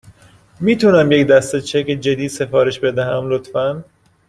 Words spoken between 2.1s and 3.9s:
سفارش بدهم، لطفاً؟